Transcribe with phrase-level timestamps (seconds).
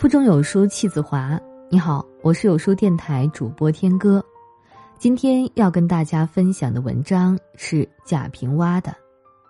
[0.00, 1.38] 腹中有书气自华。
[1.68, 4.24] 你好，我是有书电台主播天歌。
[4.98, 8.90] 今天要跟大家分享的文章是贾平凹的《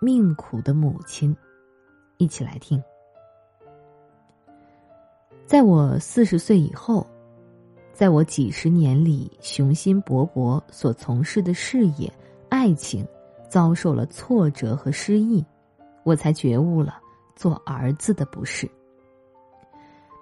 [0.01, 1.33] 命苦的母亲》，
[2.17, 2.83] 一起来听。
[5.45, 7.07] 在我四十岁以后，
[7.93, 12.11] 在我几十年里雄心勃勃所从事的事业、
[12.49, 13.07] 爱情
[13.47, 15.45] 遭受了挫折和失意，
[16.03, 16.99] 我才觉悟了
[17.37, 18.69] 做儿子的不是。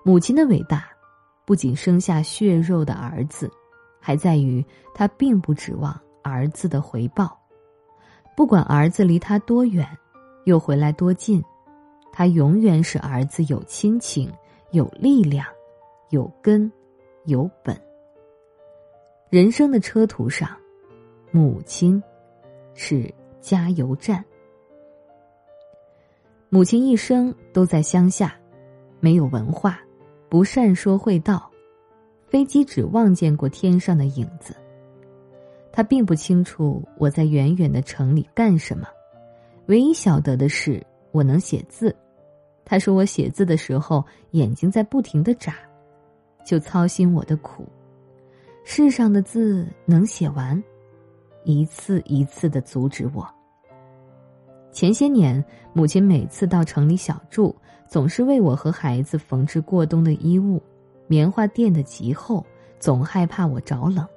[0.04, 0.87] 母亲的伟大，
[1.46, 3.51] 不仅生下血肉的儿子，
[4.00, 7.37] 还在于她并不指望儿子的回报。
[8.36, 9.86] 不管儿子离他多远，
[10.46, 11.43] 又回来多近，
[12.14, 14.32] 他永远是儿子有亲情、
[14.71, 15.46] 有力量、
[16.11, 16.71] 有根、
[17.25, 17.78] 有本。
[19.29, 20.50] 人生的车途上，
[21.31, 22.01] 母亲
[22.73, 24.23] 是加油站。
[26.47, 28.34] 母亲一生都在乡下，
[29.01, 29.79] 没有文化。
[30.29, 31.50] 不善说会道，
[32.28, 34.56] 飞机只望见过天上的影子。
[35.72, 38.88] 他并不清楚我在远远的城里干什么，
[39.66, 41.95] 唯一晓得的是我能写字。
[42.64, 45.56] 他说我写字的时候眼睛在不停的眨，
[46.46, 47.68] 就操心我的苦。
[48.64, 50.62] 世上的字能写完，
[51.44, 53.28] 一次一次的阻止我。
[54.72, 57.56] 前些年，母亲每次到城里小住。
[57.90, 60.62] 总是为我和孩子缝制过冬的衣物，
[61.08, 62.46] 棉花垫得极厚，
[62.80, 64.08] 总害怕我着冷，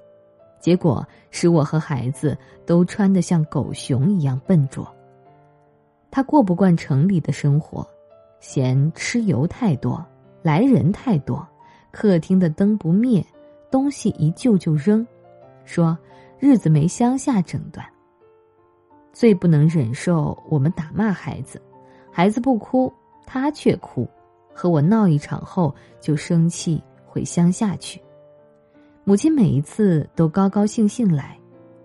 [0.60, 4.86] 结果使我和孩子都穿得像狗熊一样笨拙。
[6.10, 7.86] 他过不惯城里的生活，
[8.40, 10.04] 嫌吃油太多，
[10.42, 11.48] 来人太多，
[11.90, 13.24] 客厅的灯不灭，
[13.70, 15.06] 东西一旧就扔，
[15.64, 15.96] 说
[16.38, 17.82] 日子没乡下整段。
[19.14, 21.58] 最不能忍受我们打骂孩子，
[22.10, 22.92] 孩子不哭。
[23.26, 24.08] 他却哭，
[24.52, 28.00] 和我闹一场后就生气回乡下去。
[29.04, 31.38] 母亲每一次都高高兴兴来，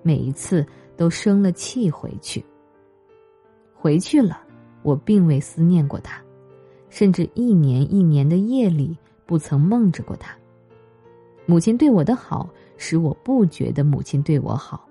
[0.04, 2.46] 每一次都生了气回去。
[3.74, 4.42] 回去了，
[4.84, 6.22] 我并未思念过他，
[6.90, 10.36] 甚至一年一年的夜里不曾梦着过他。
[11.46, 14.88] 母亲对我的好，使我不觉得母亲对我好。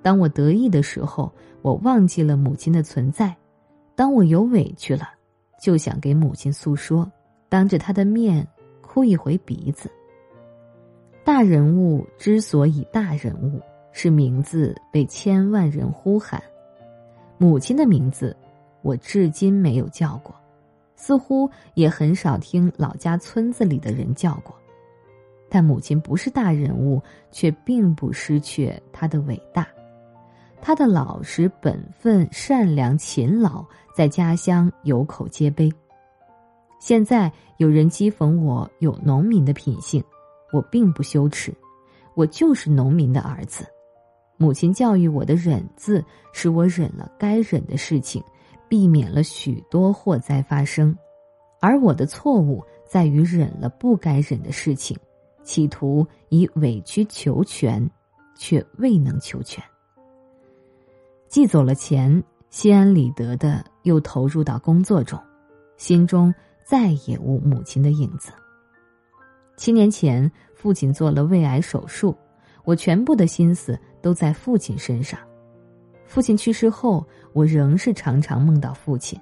[0.00, 1.32] 当我得意的时候，
[1.62, 3.34] 我忘记了母亲的存在；
[3.96, 5.08] 当我有委屈了。
[5.58, 7.10] 就想给母亲诉说，
[7.48, 8.46] 当着她的面
[8.80, 9.90] 哭一回鼻子。
[11.24, 13.60] 大人物之所以大人物，
[13.92, 16.42] 是名字被千万人呼喊。
[17.36, 18.34] 母亲的名字，
[18.82, 20.34] 我至今没有叫过，
[20.96, 24.54] 似乎也很少听老家村子里的人叫过。
[25.50, 29.66] 但母亲不是大人物，却并不失去她的伟大。
[30.60, 33.64] 他的老实本分、善良勤劳，
[33.94, 35.72] 在家乡有口皆碑。
[36.78, 40.02] 现在有人讥讽我有农民的品性，
[40.52, 41.52] 我并不羞耻，
[42.14, 43.66] 我就是农民的儿子。
[44.36, 48.22] 母亲教育我的忍字，使我忍了该忍的事情，
[48.68, 50.94] 避免了许多祸灾发生；
[51.60, 54.96] 而我的错误在于忍了不该忍的事情，
[55.42, 57.90] 企图以委曲求全，
[58.36, 59.60] 却未能求全。
[61.28, 65.20] 寄走了钱，心安理得的又投入到工作中，
[65.76, 66.34] 心中
[66.64, 68.32] 再也无母亲的影子。
[69.54, 72.16] 七年前，父亲做了胃癌手术，
[72.64, 75.20] 我全部的心思都在父亲身上。
[76.06, 79.20] 父亲去世后，我仍是常常梦到父亲，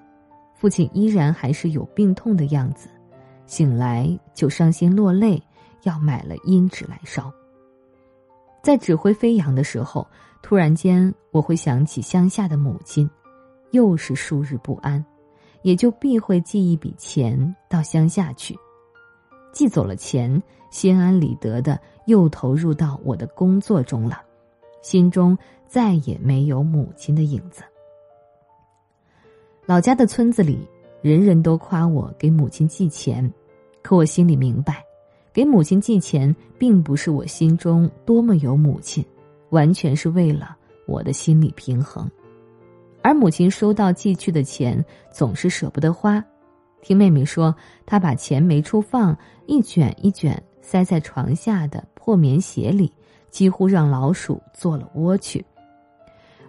[0.55, 2.89] 父亲依然还是有病痛的样子，
[3.47, 5.43] 醒来就伤心落泪，
[5.83, 7.33] 要买了阴纸来烧。
[8.63, 10.07] 在指挥飞扬的时候。
[10.49, 13.11] 突然间，我会想起乡下的母亲，
[13.73, 15.05] 又是数日不安，
[15.63, 18.57] 也就必会寄一笔钱到乡下去。
[19.53, 20.41] 寄走了钱，
[20.71, 24.23] 心安理得的又投入到我的工作中了，
[24.83, 25.37] 心中
[25.67, 27.65] 再也没有母亲的影子。
[29.65, 30.65] 老家的村子里，
[31.03, 33.29] 人人都夸我给母亲寄钱，
[33.83, 34.81] 可我心里明白，
[35.33, 39.05] 给母亲寄钱并不是我心中多么有母亲。
[39.51, 40.57] 完全是为了
[40.87, 42.11] 我的心理平衡，
[43.03, 46.25] 而母亲收到寄去的钱总是舍不得花。
[46.83, 47.55] 听妹妹说，
[47.85, 49.17] 她把钱没处放，
[49.47, 52.93] 一卷一卷塞在床下的破棉鞋里，
[53.31, 55.45] 几乎让老鼠做了窝去。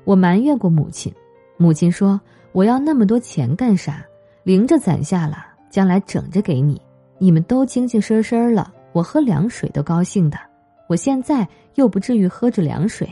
[0.03, 1.13] 我埋怨过母亲，
[1.57, 2.19] 母亲说
[2.53, 4.05] ：“我要那么多钱干啥？
[4.43, 6.81] 零着攒下了，将来整着给你。
[7.17, 10.37] 你们都精精神神了，我喝凉水都高兴的。”
[10.87, 13.07] 我现在又不至于喝着凉水。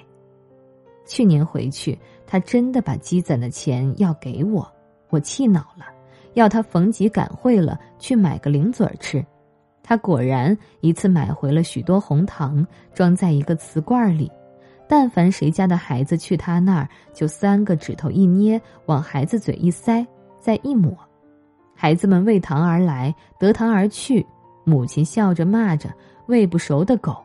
[1.06, 4.68] 去年回去，他真的把积攒的钱要给我，
[5.10, 5.86] 我气恼了，
[6.34, 9.24] 要他逢集赶会了去买个零嘴儿吃，
[9.84, 14.32] 他果然一次买回了许多红糖，装在一个瓷罐里。
[14.88, 20.06] 但凡谁家的孩子去他那儿，就三个指头一捏，往孩子嘴一塞，
[20.40, 20.96] 再一抹，
[21.76, 24.26] 孩子们喂糖而来，得糖而去。
[24.64, 25.92] 母亲笑着骂着
[26.28, 27.16] 喂不熟的狗，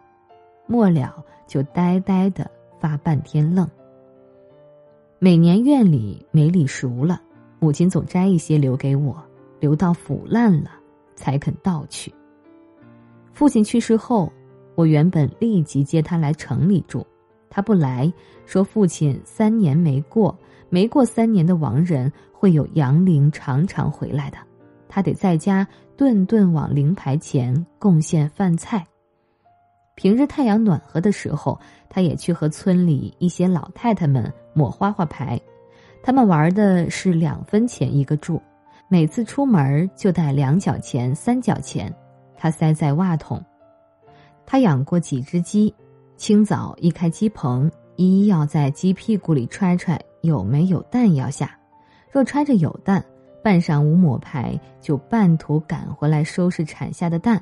[0.70, 3.68] 末了就呆呆的发半天愣。
[5.18, 7.20] 每年院里梅里熟了，
[7.58, 9.20] 母亲总摘一些留给我，
[9.58, 10.70] 留到腐烂了
[11.16, 12.14] 才肯倒去。
[13.32, 14.32] 父亲去世后，
[14.76, 17.04] 我原本立即接他来城里住，
[17.50, 18.10] 他不来，
[18.46, 20.38] 说父亲三年没过，
[20.68, 24.38] 没过三年的亡人会有阳灵常常回来的，
[24.88, 25.66] 他得在家
[25.96, 28.86] 顿顿往灵牌前贡献饭菜。
[30.00, 31.60] 平日太阳暖和的时候，
[31.90, 35.38] 他也去和村里一些老太太们抹花花牌，
[36.02, 38.40] 他们玩的是两分钱一个注，
[38.88, 41.94] 每次出门就带两角钱、三角钱。
[42.34, 43.44] 他塞在袜筒，
[44.46, 45.74] 他养过几只鸡，
[46.16, 51.54] 清早一开鸡棚，一一要在鸡屁股里揣揣有没有蛋要下，
[52.10, 53.04] 若揣着有蛋，
[53.44, 57.38] 半晌午抹牌就半途赶回来收拾产下的蛋。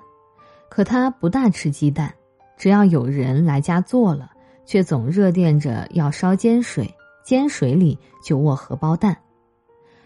[0.69, 2.13] 可他不大吃鸡蛋，
[2.59, 4.33] 只要有人来家做了，
[4.67, 6.93] 却总热惦着要烧煎水，
[7.25, 9.17] 煎水里就卧荷包蛋。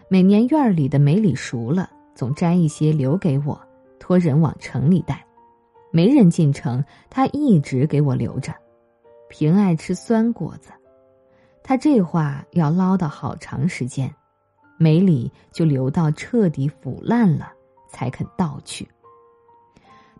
[0.07, 3.59] 每年院里的梅里熟了，总摘一些留给我。
[3.99, 5.25] 托人往城里带，
[5.89, 8.53] 没人进城，他一直给我留着。
[9.29, 10.69] 平爱吃酸果子，
[11.63, 14.13] 他这话要唠叨好长时间，
[14.77, 17.51] 梅里就留到彻底腐烂了
[17.89, 18.87] 才肯倒去。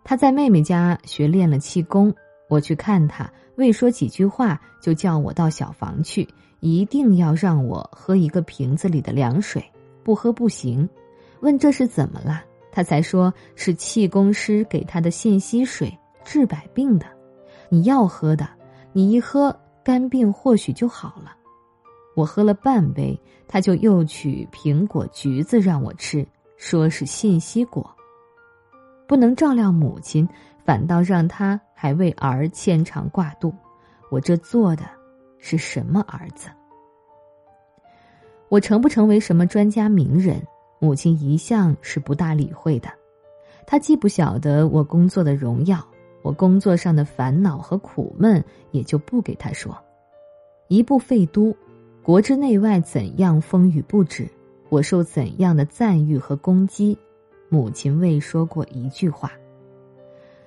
[0.02, 2.14] 他在妹妹家学练了气功，
[2.48, 6.28] 我去看他，未说几句话，就叫我到小房去，
[6.60, 9.64] 一定要让我喝一个瓶子里的凉水，
[10.02, 10.88] 不喝不行。
[11.40, 12.42] 问这是怎么了？
[12.70, 17.06] 他才说是气功师给他的信息水，治百病的。
[17.68, 18.48] 你要喝的，
[18.92, 19.54] 你一喝
[19.84, 21.36] 肝病或许就好了。
[22.16, 26.26] 我喝了半杯，他就又取苹果、橘子让我吃，
[26.56, 27.88] 说是信息果。
[29.06, 30.28] 不能照料母亲，
[30.64, 33.52] 反倒让他还为儿牵肠挂肚。
[34.10, 34.84] 我这做的
[35.38, 36.48] 是什么儿子？
[38.48, 40.40] 我成不成为什么专家名人？
[40.80, 42.88] 母亲一向是不大理会的，
[43.66, 45.82] 她既不晓得我工作的荣耀，
[46.20, 49.74] 我工作上的烦恼和苦闷，也就不给她说。
[50.68, 51.56] 一部废都，
[52.02, 54.28] 国之内外怎样风雨不止，
[54.68, 56.98] 我受怎样的赞誉和攻击，
[57.48, 59.32] 母亲未说过一句话。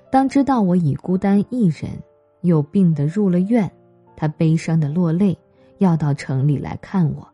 [0.09, 1.91] 当知道我已孤单一人，
[2.41, 3.69] 又病得入了院，
[4.15, 5.37] 他悲伤的落泪，
[5.79, 7.27] 要到城里来看我，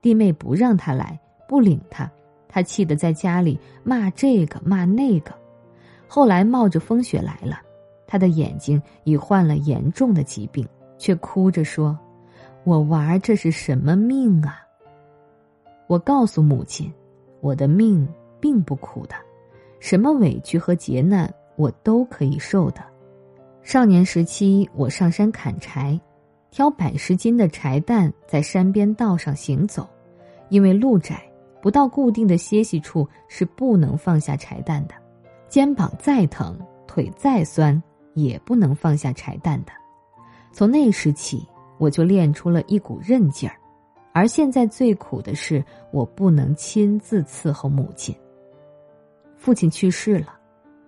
[0.00, 2.10] 弟妹不让他来，不领他。
[2.48, 5.32] 他气得在家里骂这个骂那个，
[6.06, 7.60] 后来冒着风雪来了，
[8.06, 10.66] 他的眼睛已患了严重的疾病，
[10.98, 11.98] 却哭着说
[12.64, 14.60] ：“我娃这是什么命啊？”
[15.88, 16.92] 我告诉母亲
[17.40, 18.06] ：“我的命
[18.38, 19.14] 并不苦的，
[19.80, 21.32] 什么委屈和劫难
[21.62, 22.82] 我都可以受的。
[23.62, 25.98] 少年时期，我上山砍柴，
[26.50, 29.88] 挑百十斤的柴担在山边道上行走，
[30.48, 31.22] 因为路窄。”
[31.62, 34.94] 不到固定的歇息处是不能放下柴担的，
[35.48, 37.80] 肩膀再疼，腿再酸，
[38.14, 39.70] 也不能放下柴担的。
[40.50, 41.46] 从那时起，
[41.78, 43.54] 我就练出了一股韧劲儿。
[44.12, 48.12] 而现在最苦的是，我不能亲自伺候母亲。
[49.36, 50.34] 父亲去世了，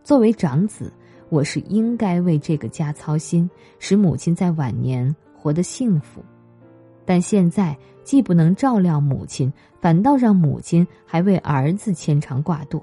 [0.04, 0.92] 作为长子，
[1.30, 6.22] 我是应该为这个家操心，使母亲在晚年活得幸福。
[7.06, 12.82] 但现在既不能照料母亲，反倒让母亲还为儿子牵肠挂肚，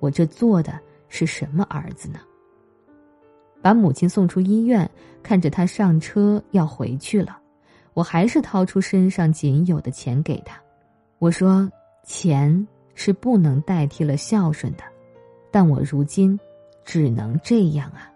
[0.00, 0.76] 我这做的
[1.08, 2.18] 是什么儿子呢？
[3.62, 4.88] 把母亲送出医院，
[5.22, 7.38] 看着他上车要回去了，
[7.94, 10.60] 我还是掏出身上仅有的钱给他。
[11.20, 11.70] 我说
[12.04, 14.84] ：“钱是不能代替了孝顺的，
[15.50, 16.38] 但我如今
[16.88, 18.10] 只能这样啊。”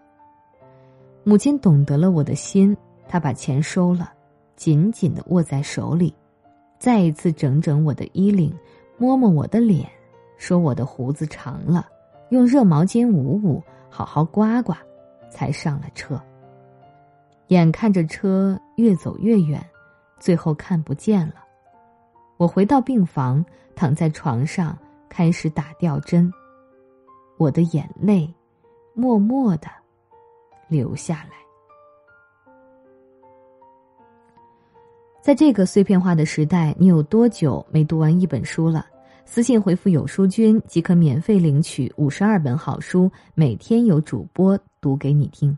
[1.23, 2.75] 母亲懂得了我的心，
[3.07, 4.11] 她把钱收了。
[4.55, 6.11] 紧紧的握在手里，
[6.79, 8.51] 再一次整整我的衣领，
[8.97, 9.87] 摸摸我的脸，
[10.37, 11.87] 说我的胡子长了，
[12.29, 14.75] 用热毛巾捂捂，好好刮刮，
[15.29, 16.19] 才上了车。
[17.47, 19.63] 眼看着车越走越远，
[20.19, 21.35] 最后看不见了。
[22.37, 23.43] 我回到病房，
[23.75, 24.77] 躺在床上，
[25.09, 26.31] 开始打吊针。
[27.37, 28.33] 我的眼泪，
[28.93, 29.67] 默默的
[30.67, 31.31] 留下来。
[35.21, 38.85] 在这个碎片化的时代，你有多久没读完一本书了？
[39.25, 45.57] 私信回复“有书君”即可免费领取五十二本好书，每天有主播读给你听。